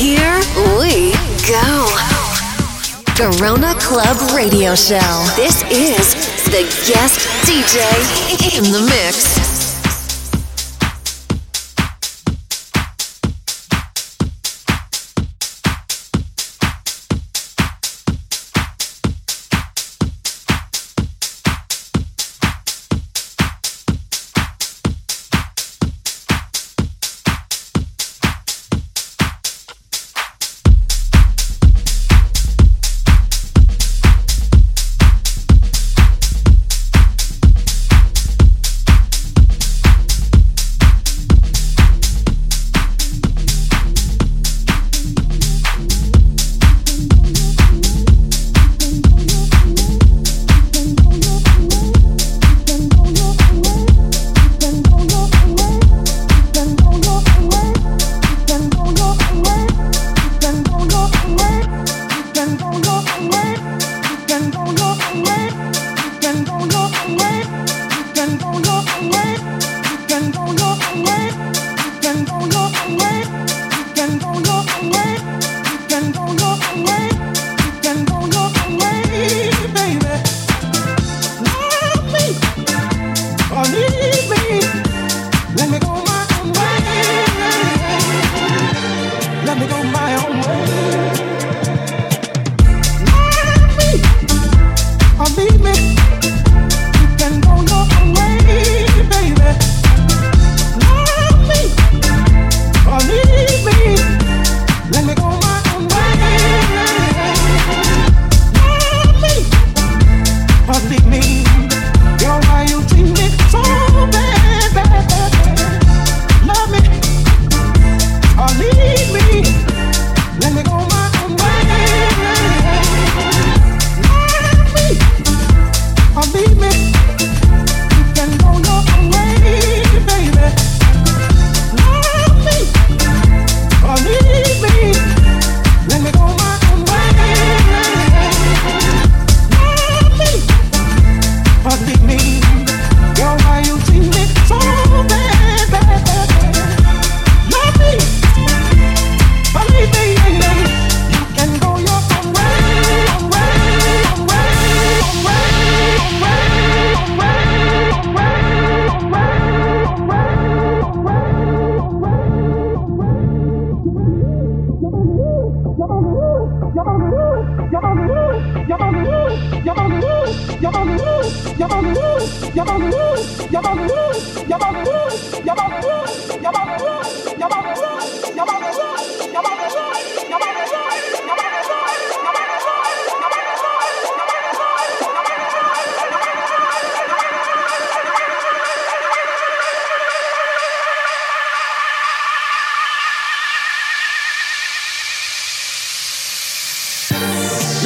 Here 0.00 0.40
we 0.56 1.12
go. 1.46 1.86
Garona 3.20 3.78
Club 3.78 4.34
Radio 4.34 4.74
Show. 4.74 4.96
This 5.36 5.62
is 5.70 6.14
the 6.46 6.62
guest 6.88 7.28
DJ 7.44 8.56
in 8.56 8.72
the 8.72 8.80
mix. 8.80 9.49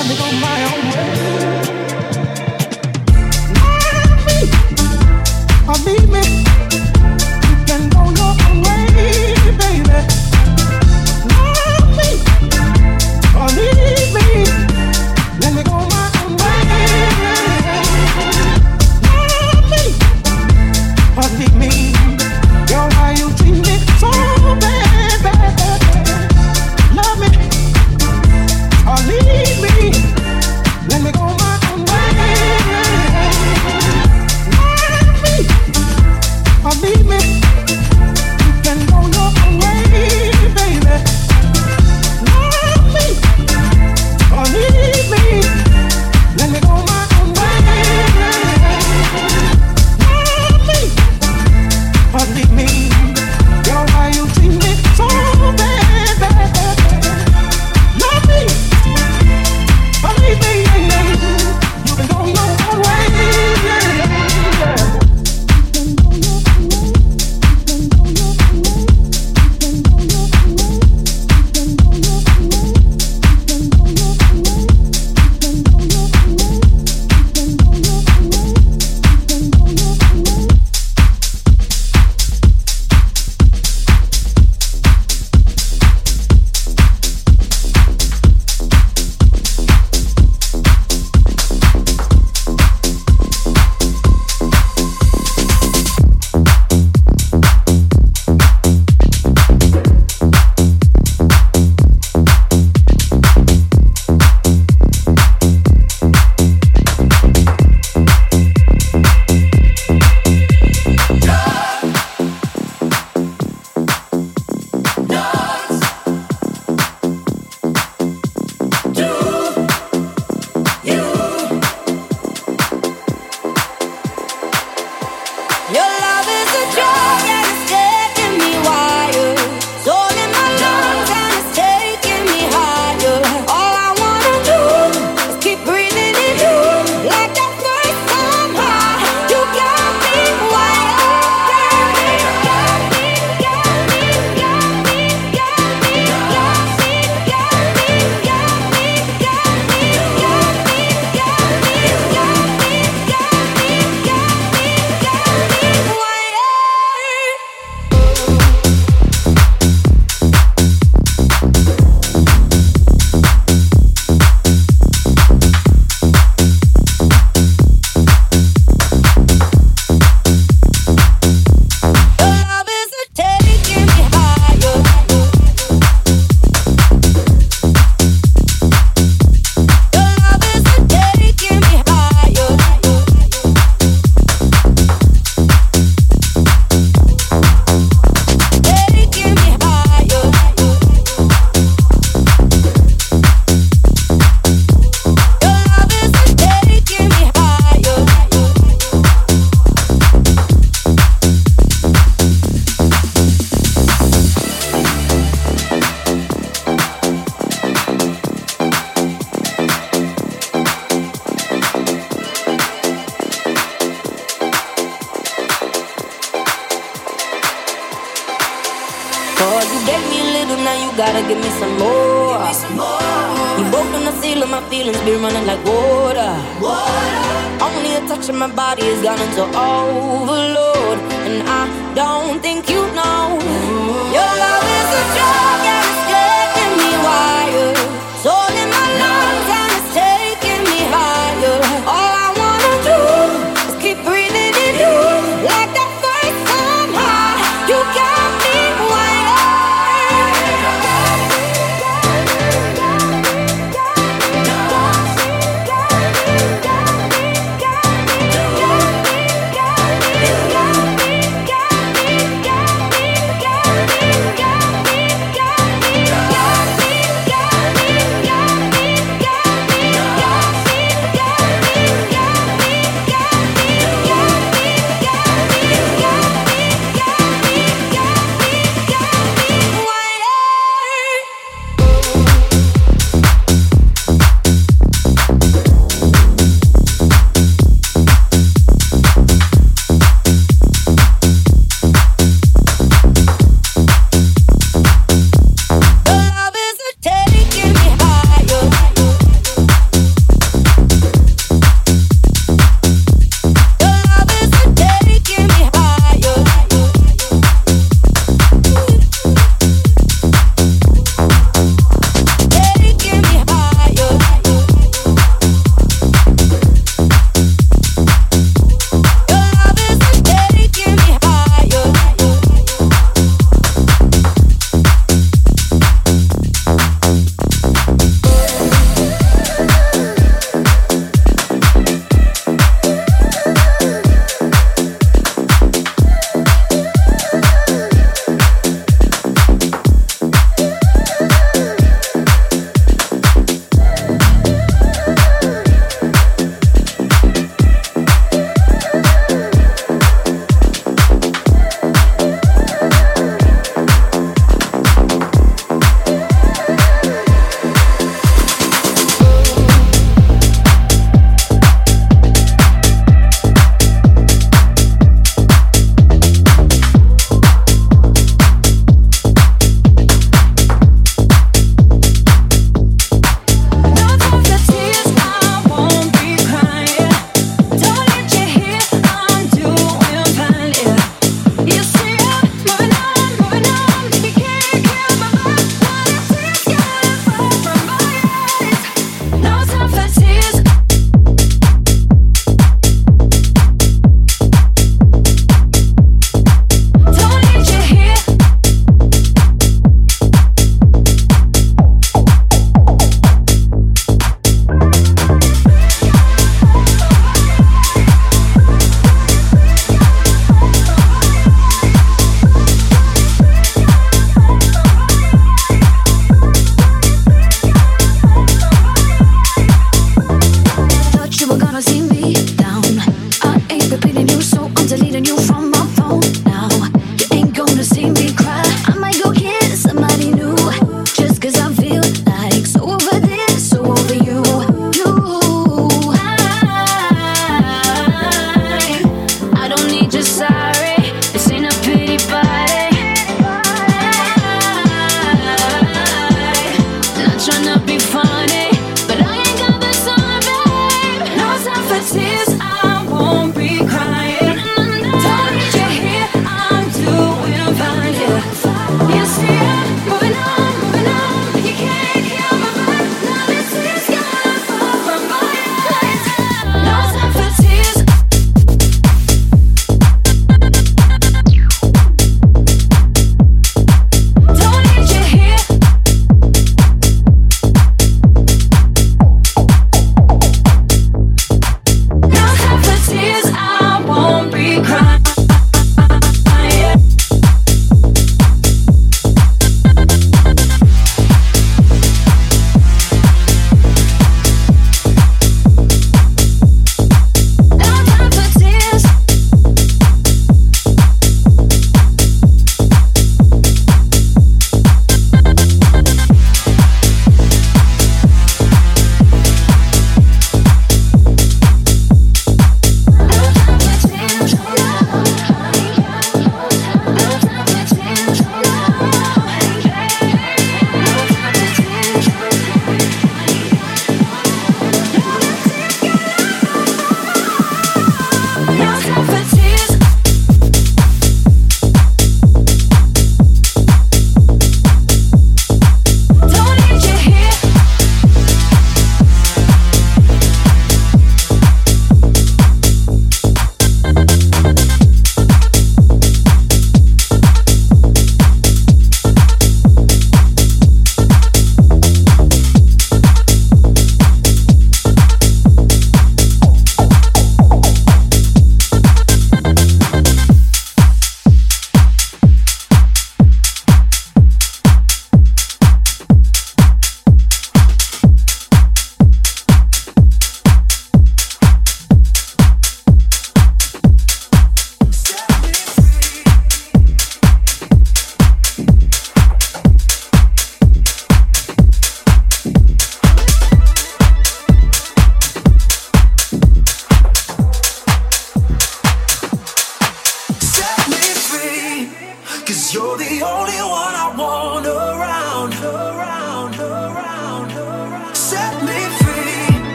Let 0.00 0.08
me 0.08 0.16
go 0.16 1.49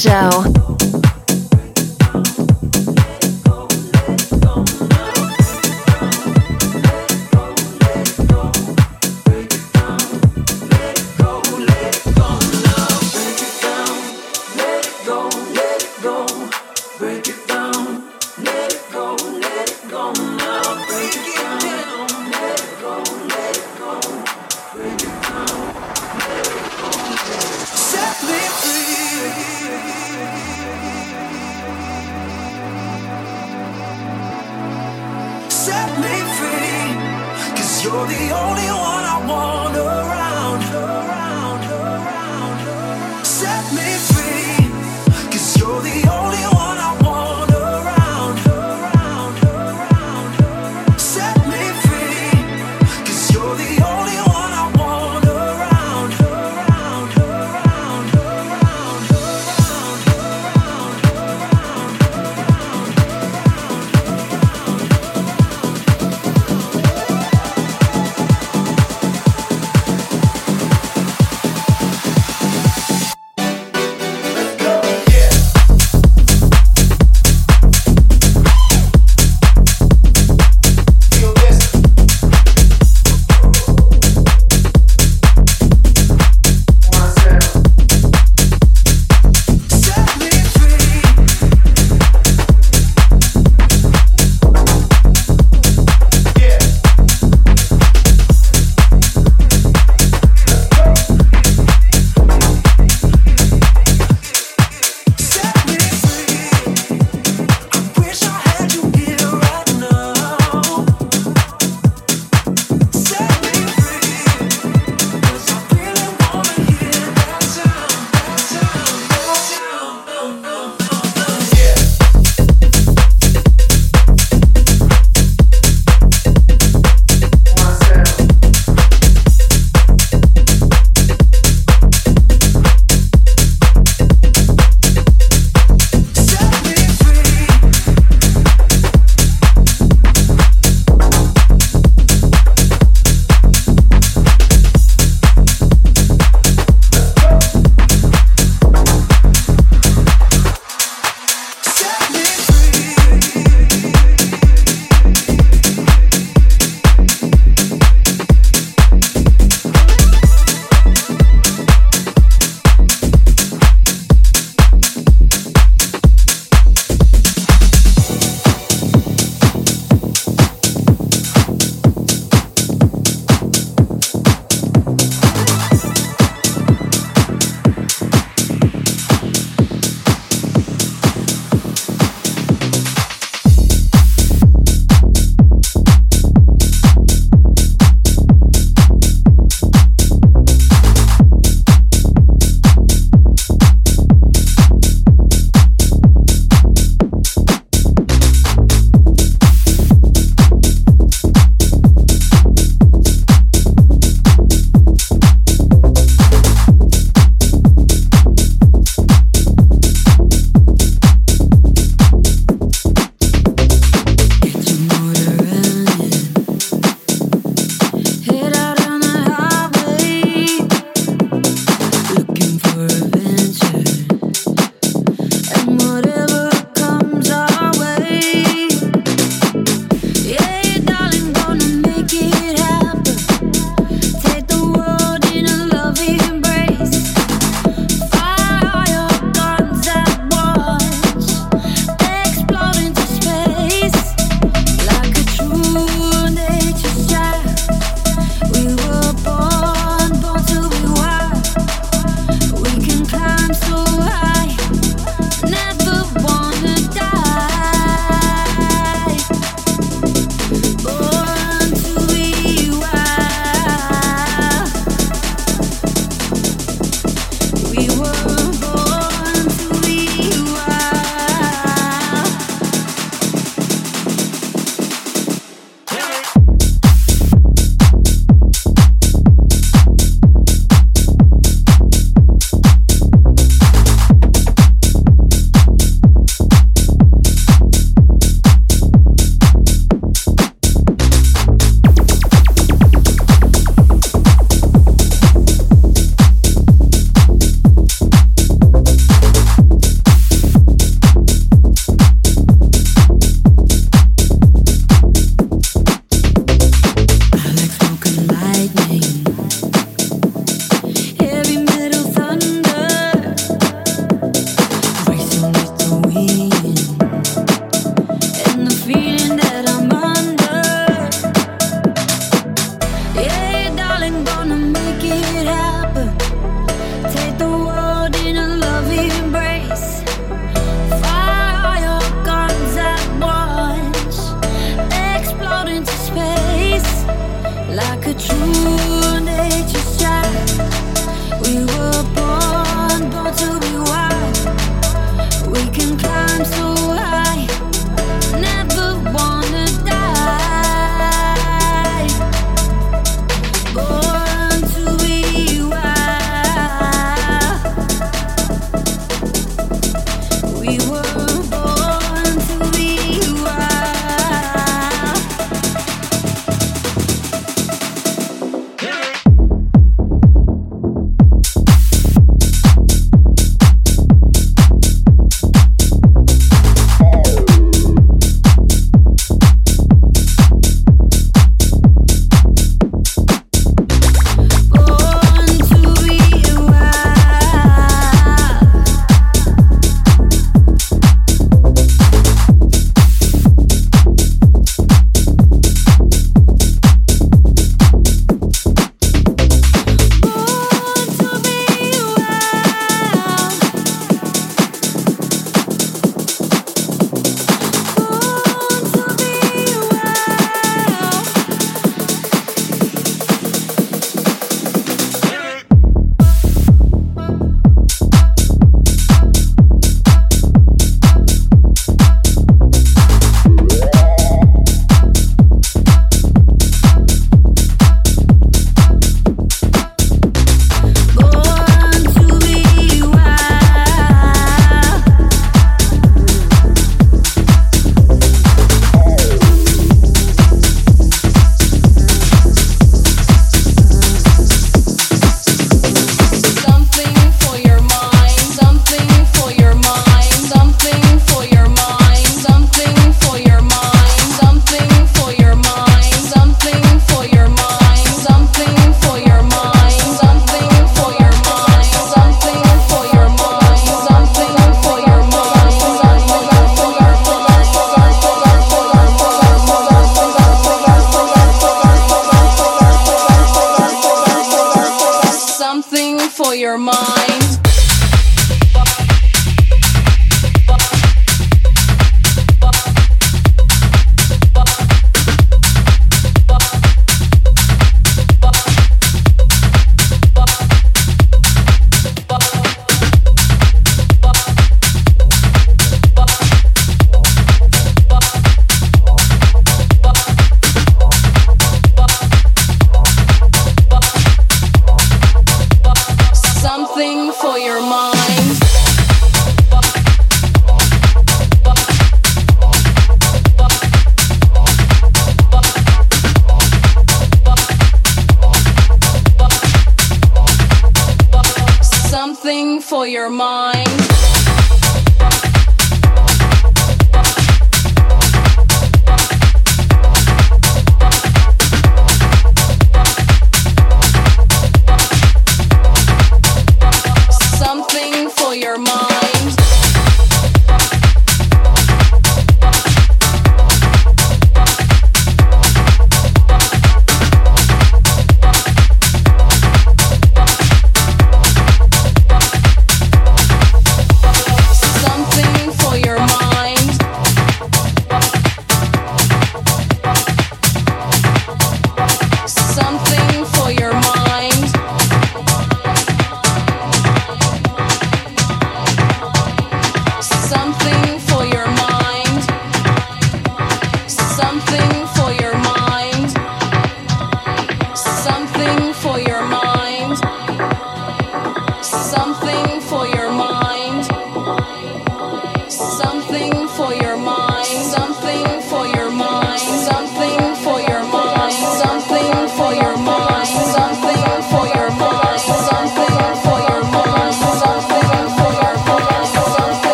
Show. 0.00 0.59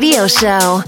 radio 0.00 0.28
show. 0.28 0.87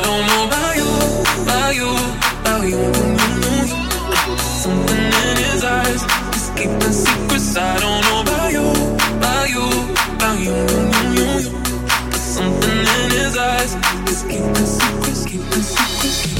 I 0.00 0.02
don't 0.02 0.26
know 0.28 0.46
about 0.46 0.76
you, 0.76 0.88
about 1.42 1.74
you, 1.74 1.90
about 2.40 2.64
you. 2.64 2.80
Something 4.38 4.96
in 4.96 5.36
his 5.36 5.62
eyes 5.62 6.02
is 6.34 6.48
keeping 6.56 6.80
secrets. 6.92 7.54
I 7.54 7.78
don't 7.80 8.00
know 8.06 8.22
about 8.22 8.50
you, 8.50 8.64
about 9.18 9.50
you, 9.50 9.66
about 10.16 10.38
you. 10.40 10.56
Something 12.16 12.78
in 12.78 13.10
his 13.10 13.36
eyes 13.36 13.74
Just 14.06 14.08
is 14.08 14.22
keeping 14.22 14.54
secrets, 14.54 15.24
keeping 15.26 15.62
secrets. 15.62 16.39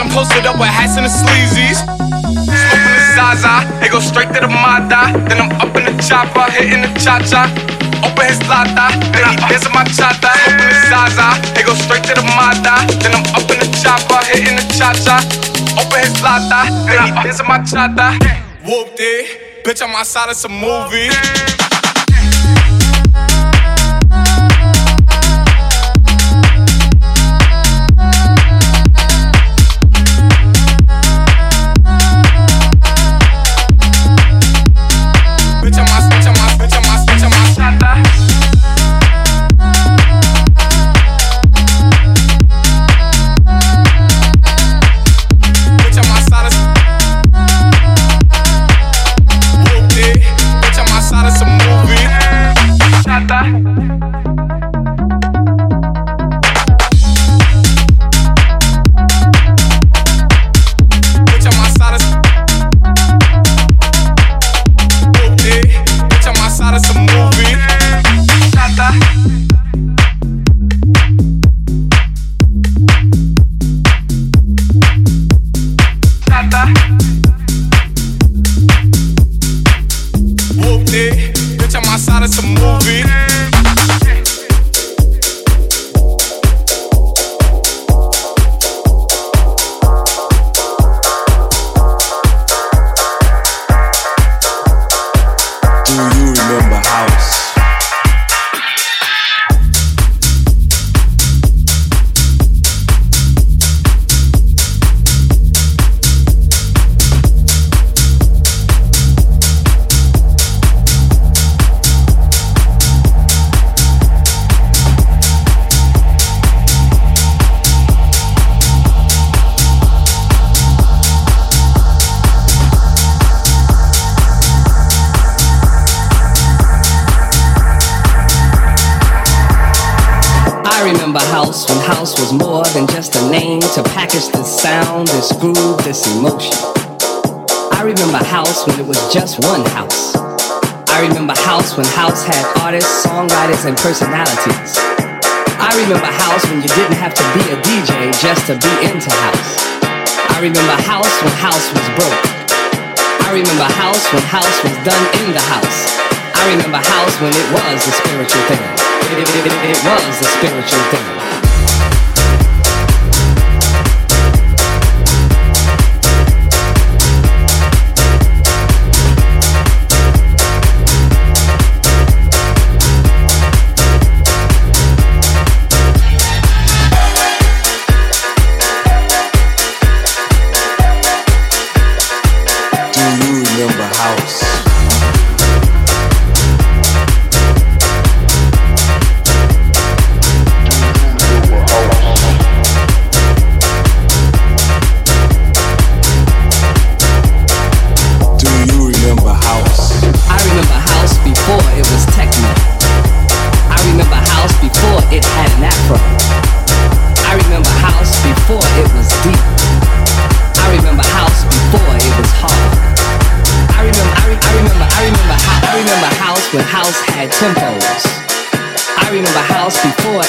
I'm 0.00 0.08
posted 0.08 0.46
up 0.48 0.56
with 0.56 0.72
hats 0.72 0.96
and 0.96 1.04
the 1.04 1.12
sleazies. 1.12 1.84
Smoking 1.84 2.94
the 2.96 3.04
Zaza, 3.12 3.68
it 3.84 3.92
go 3.92 4.00
straight 4.00 4.32
to 4.32 4.40
the 4.40 4.48
Mada. 4.48 5.12
Then 5.28 5.44
I'm 5.44 5.52
up 5.60 5.76
in 5.76 5.84
the 5.84 5.92
chopper, 6.00 6.48
hitting 6.56 6.80
the 6.80 6.88
cha 6.96 7.20
cha. 7.20 7.44
Open 8.00 8.24
his 8.24 8.40
lata, 8.48 8.96
then 9.12 9.28
he 9.28 9.36
dancing 9.36 9.76
my 9.76 9.84
chata. 9.84 10.32
Smoking 10.32 10.72
the 10.72 10.80
Zaza, 10.88 11.28
it 11.52 11.66
go 11.68 11.74
straight 11.76 12.04
to 12.08 12.16
the 12.16 12.24
Mada. 12.32 12.88
Then 12.96 13.12
I'm 13.12 13.28
up 13.36 13.44
in 13.52 13.60
the 13.60 13.68
chopper, 13.76 14.24
hitting 14.24 14.56
the 14.56 14.64
cha 14.72 14.96
cha. 14.96 15.20
Open 15.76 16.00
his 16.00 16.16
lata, 16.24 16.72
then 16.88 17.04
he 17.04 17.10
dancing 17.20 17.46
my 17.46 17.60
chata. 17.60 18.16
Whooped 18.64 18.96
it, 18.96 19.64
bitch, 19.64 19.84
I'm 19.84 19.94
outside 19.94 20.30
of 20.30 20.36
some 20.36 20.56
movie. 20.56 21.12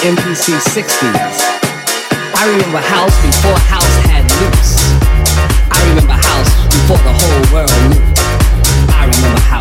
MPC 0.02 0.58
60s. 0.74 1.14
I 2.36 2.48
remember 2.50 2.80
house 2.80 3.14
before 3.22 3.58
house 3.70 3.96
had 4.10 4.24
loops. 4.42 4.82
I 5.70 5.78
remember 5.90 6.14
house 6.14 6.66
before 6.74 6.98
the 6.98 7.14
whole 7.14 7.54
world 7.54 7.70
knew. 7.90 8.02
I 8.94 9.06
remember 9.06 9.42
house. 9.42 9.61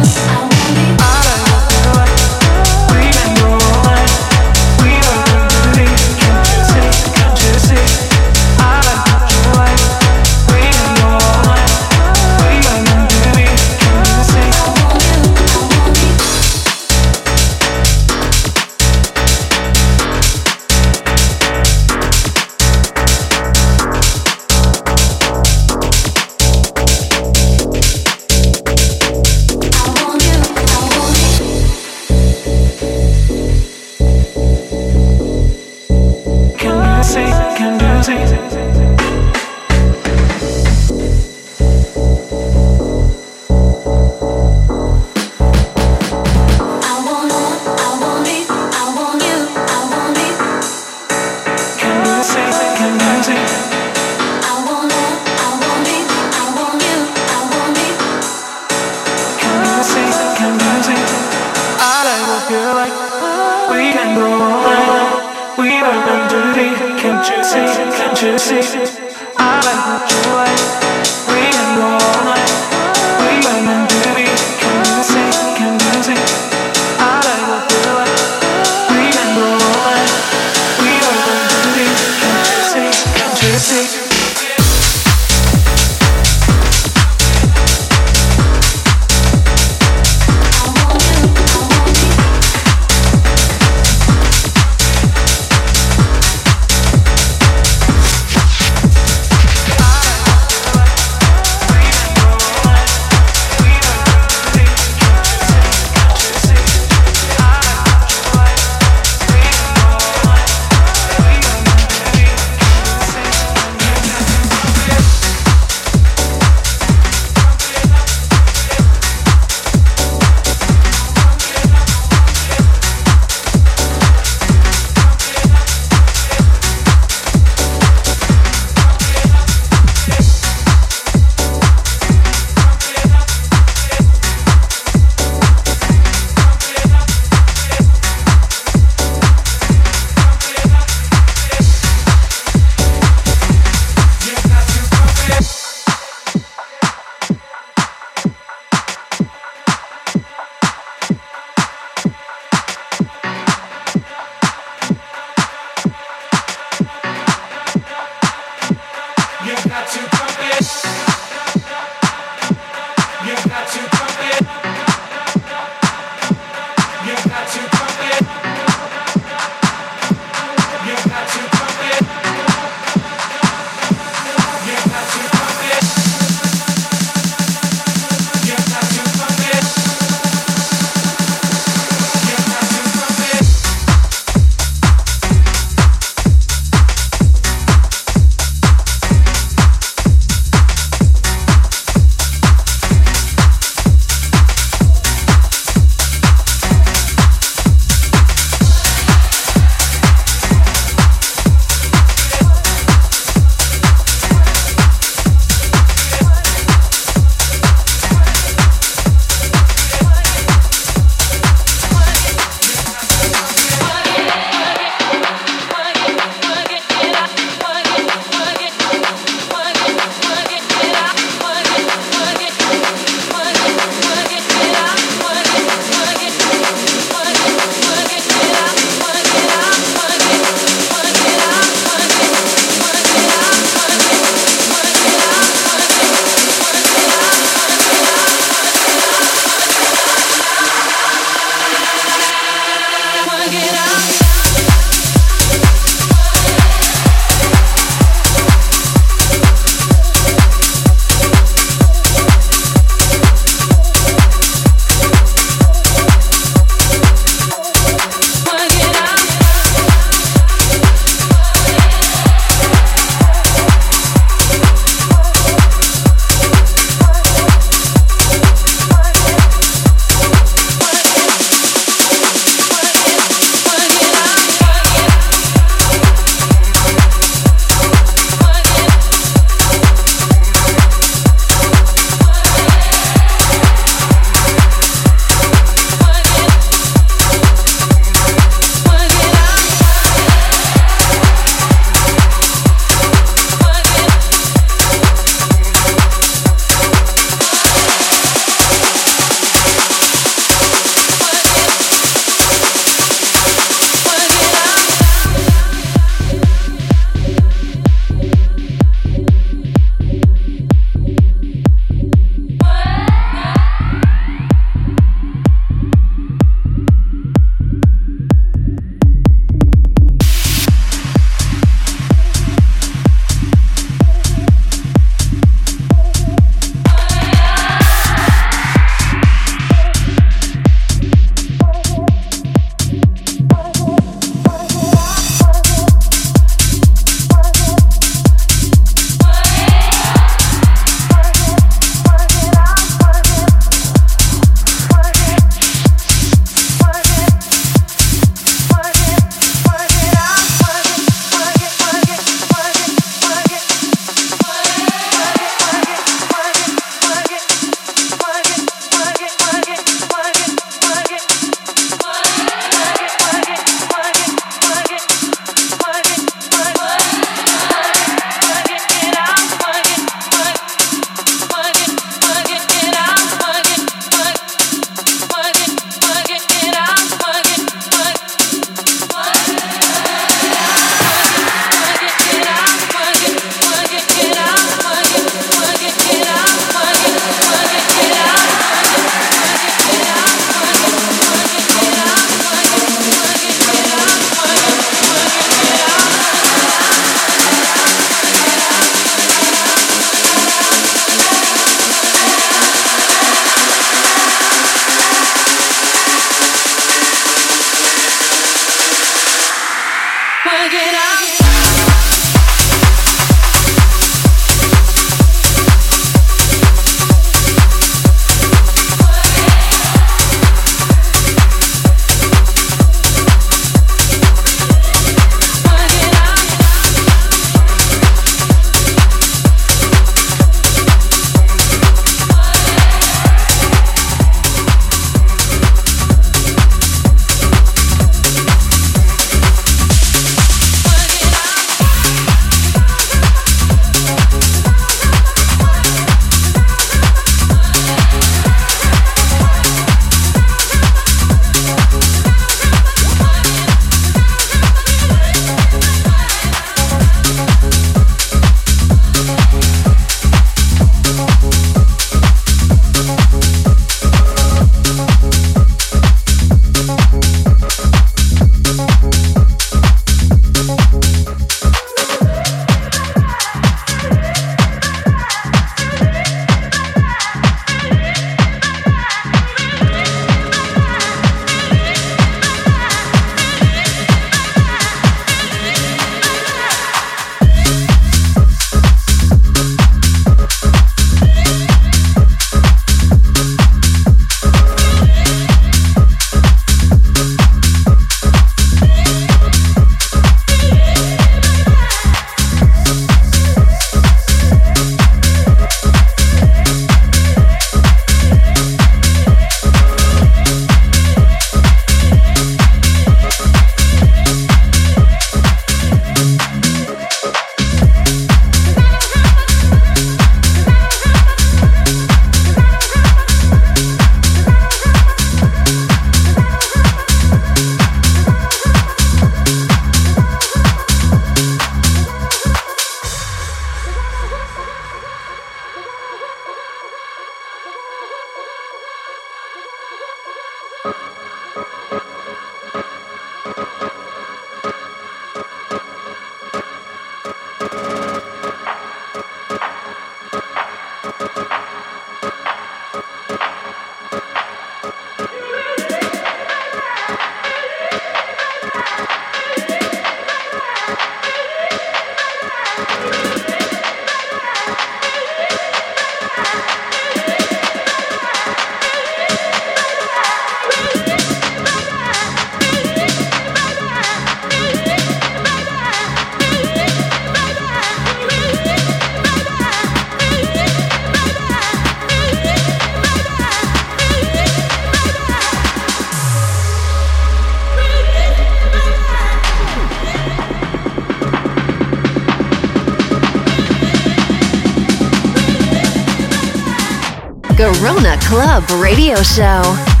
Club 598.31 598.63
Radio 598.79 599.21
Show. 599.23 600.00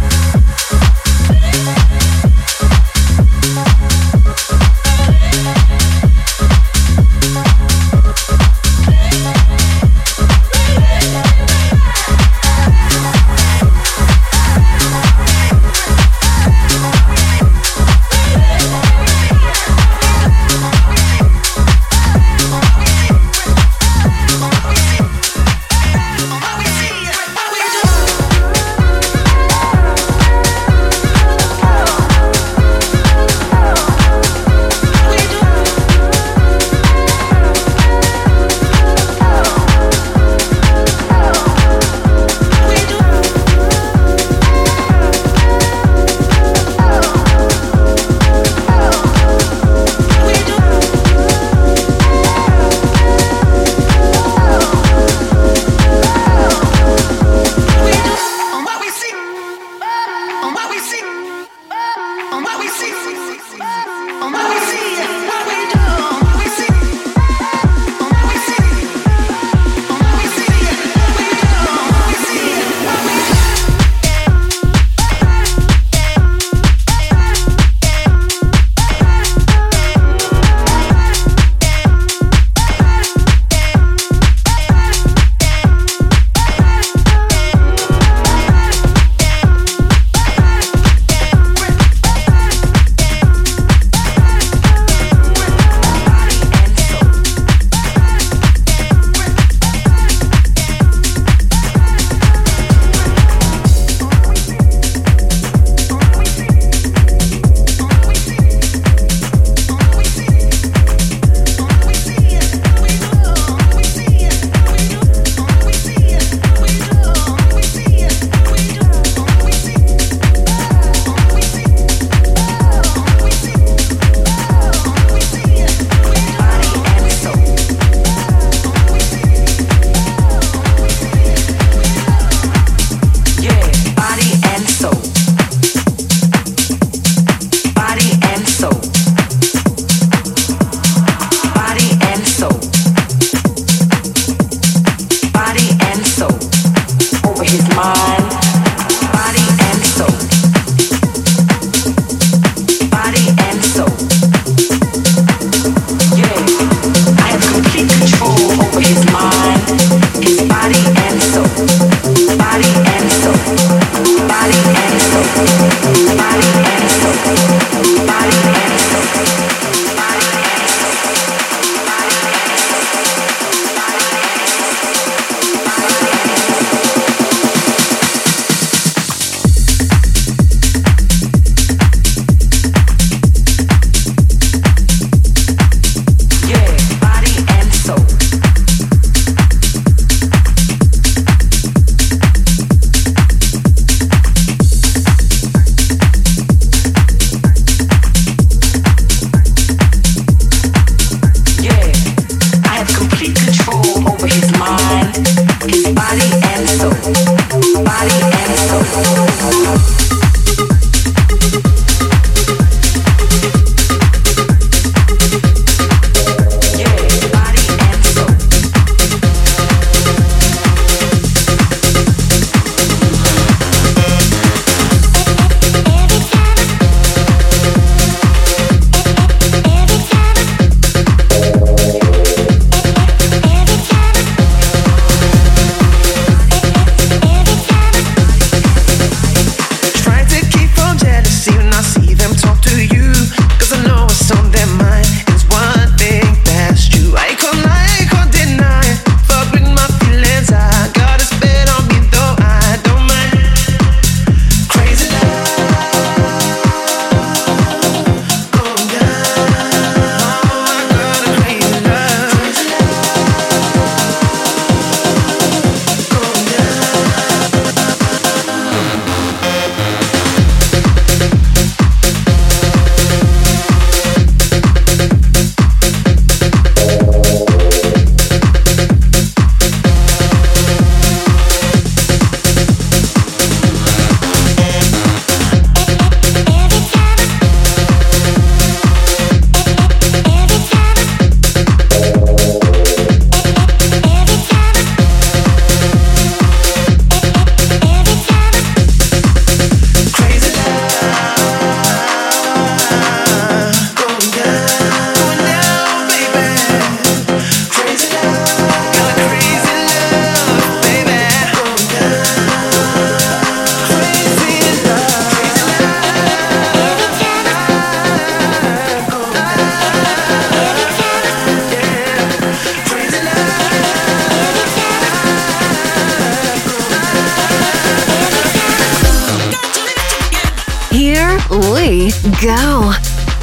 Go. 332.41 332.93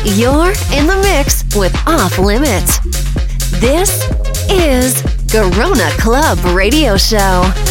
You're 0.04 0.50
in 0.74 0.86
the 0.88 0.98
mix 1.02 1.44
with 1.54 1.74
Off 1.86 2.18
Limits. 2.18 2.78
This 3.60 4.04
is 4.50 5.00
Garona 5.28 5.90
Club 5.98 6.38
Radio 6.56 6.96
Show. 6.96 7.67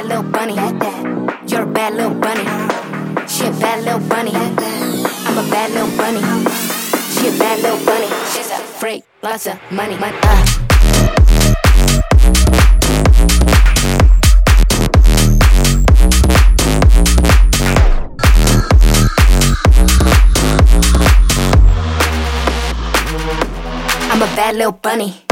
bad 0.00 0.08
little 0.08 0.22
bunny. 0.22 0.54
You're 1.46 1.62
a 1.62 1.66
bad 1.66 1.94
little 1.94 2.14
bunny. 2.14 2.44
She 3.28 3.44
a 3.44 3.50
bad 3.52 3.84
little 3.84 4.00
bunny. 4.08 4.32
I'm 4.34 5.38
a 5.38 5.50
bad 5.50 5.72
little 5.72 5.94
bunny. 5.96 6.20
She 7.10 7.28
a 7.28 7.38
bad 7.38 7.60
little 7.60 7.84
bunny. 7.84 8.06
She's 8.32 8.50
a 8.50 8.56
freak, 8.78 9.04
lots 9.22 9.46
of 9.46 9.58
money. 9.70 9.96
money. 9.96 10.16
Uh. 10.22 10.46
I'm 24.12 24.22
a 24.22 24.36
bad 24.36 24.56
little 24.56 24.72
bunny. 24.72 25.29